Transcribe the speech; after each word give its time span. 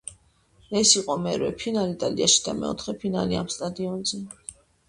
ეს 0.79 0.93
იყო 1.01 1.17
მერვე 1.25 1.51
ფინალი 1.59 1.93
იტალიაში 1.97 2.41
და 2.47 2.57
მეოთხე 2.65 2.99
ფინალი 3.05 3.41
ამ 3.43 3.55
სტადიონზე. 3.59 4.25